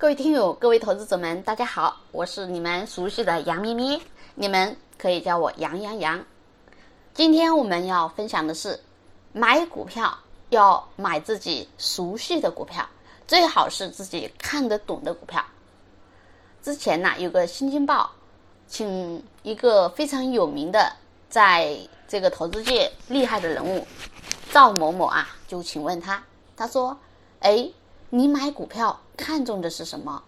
[0.00, 4.00] 各位听友，各位投资者们，大家好，我是你们熟悉的杨咪咪，
[4.34, 6.24] 你们可以叫我杨洋洋。
[7.12, 8.80] 今天我们要分享的是，
[9.34, 10.18] 买股票
[10.48, 12.88] 要买自己熟悉的股票，
[13.28, 15.44] 最好是自己看得懂的股票。
[16.62, 18.04] 之前呢，有个《新京报》，
[18.66, 20.90] 请一个非常有名的，
[21.28, 21.76] 在
[22.08, 23.86] 这个投资界厉害的人物
[24.50, 26.24] 赵某某啊，就请问他，
[26.56, 26.98] 他说
[27.40, 27.70] ：“哎。”
[28.12, 30.20] 你买股票看重的是什么？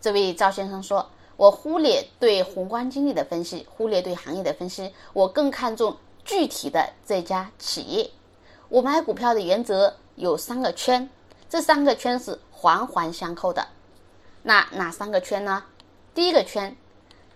[0.00, 1.06] 这位赵先生说
[1.36, 8.10] ：“我忽略对宏观经济的分析，忽略对行业的分析，我更看重具体的这家企业。
[8.70, 11.10] 我买股票的原则有三个圈，
[11.46, 13.68] 这三个圈是环环相扣的。
[14.42, 15.62] 那哪三个圈呢？
[16.14, 16.74] 第一个圈，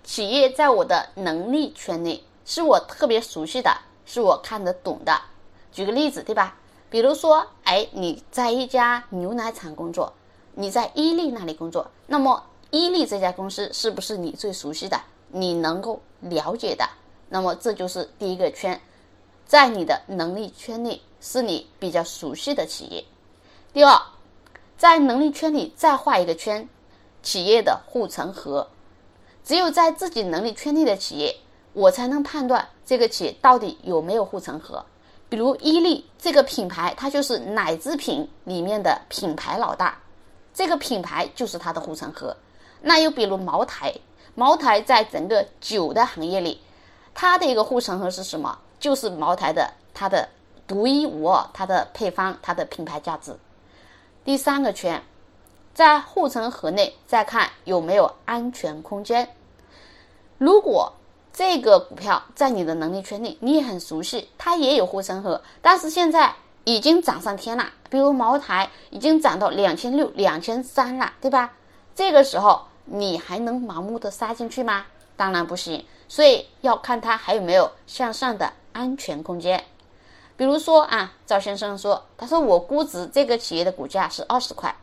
[0.02, 3.71] 企业在我的能力圈内，是我特别熟悉的，
[4.07, 5.21] 是我看得懂的。
[5.71, 6.57] 举个例子，对吧？”
[6.92, 10.12] 比如说，哎，你在一家牛奶厂工作，
[10.52, 16.87] 你在伊利那里工作，那么伊利这家公司是不是你最熟悉的，你能够了解的？
[17.30, 18.79] 那么这就是第一个圈，
[19.46, 23.02] 在你的能力圈内是你比较熟悉的企业。
[23.73, 23.99] 第二，
[24.77, 26.68] 在能力圈里再画一个圈，
[27.23, 28.68] 企业的护城河，
[29.43, 31.34] 只有在自己能力圈内的企业，
[31.73, 34.84] 我才能判断这个企业到底有没有护城河。
[35.33, 39.97] 比如伊利这个品牌，它就是奶制品里面的品牌老大，
[40.52, 42.37] 这个品牌就是它的护城河。
[42.83, 43.95] 那又比如茅台，
[44.35, 46.61] 茅台在整个酒的行业里，
[47.15, 48.59] 它的一个护城河是什么？
[48.79, 50.29] 就是茅台的它的
[50.66, 53.35] 独一无二，它的配方，它的品牌价值。
[54.27, 55.02] 第三个圈，
[55.73, 59.27] 在护城河内再看有没有安全空间。
[60.37, 60.93] 如果
[61.33, 66.34] 这个股票在你的能力圈内，你也很熟悉，它也有护城河，但是现在
[66.65, 67.65] 已经涨上天了。
[67.89, 71.53] 比如茅台已经涨到两千六、两千三了，对吧？
[71.94, 74.84] 这个时候你还能盲目的杀进去吗？
[75.16, 79.65] 当然不行，所以要看它还有没有向上的安全空间。
[80.37, 84.75] 比如说啊，赵先生说，他说我估值这个企业的股价是二十块，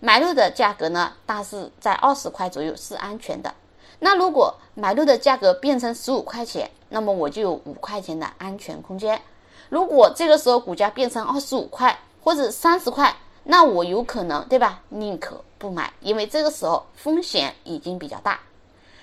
[0.00, 3.52] 买入的价格呢，大致在二十块左右是安全的。
[4.00, 9.20] 那如果买入的价格变成十五块钱，那么我就有五块钱的安全空间。
[9.68, 13.14] 如果这个时候股价变成二十五块或者三十块，
[13.44, 14.80] 那我有可能对吧？
[14.88, 18.38] 宁可不买，因为这个时候风险已经比较大。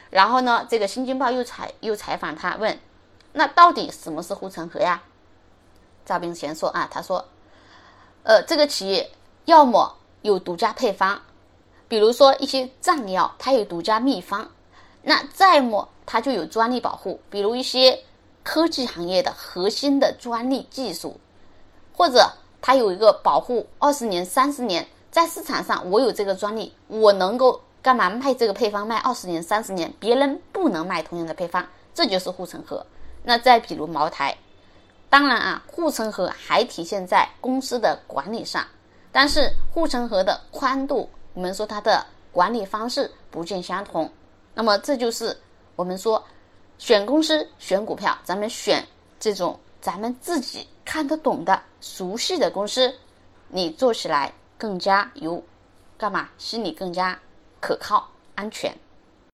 [0.09, 2.79] 然后呢，这个新京报又采又采访他问，
[3.33, 5.03] 那到底什么是护城河呀？
[6.05, 7.25] 赵炳贤说啊，他说，
[8.23, 9.11] 呃，这个企业
[9.45, 11.21] 要么有独家配方，
[11.87, 14.49] 比如说一些藏药，它有独家秘方。
[15.07, 17.99] 那再么，它就有专利保护，比如一些
[18.41, 21.19] 科技行业的核心的专利技术，
[21.93, 22.27] 或者
[22.59, 32.83] 它有一个保护二十年、三十年，在市场上我有这个专利，我能够干嘛卖这个配方卖二十年、三十年，别人不能卖同样的配方，这就是护城河。
[33.21, 34.35] 那再比如茅台，
[35.07, 38.65] 当然啊，护城河还体现在公司的管理上，
[39.11, 44.11] 但是护城河的宽度，我们说它的管理方式不尽相同。
[44.55, 45.37] 那么这就是
[45.75, 46.23] 我们说
[46.77, 48.83] 选公司、选股票，咱们选
[49.19, 52.91] 这种咱们自己看得懂的、熟悉的公司，
[53.49, 55.43] 你做起来更加有
[55.97, 56.29] 干嘛？
[56.37, 57.19] 心里更加
[57.59, 58.73] 可靠、安全。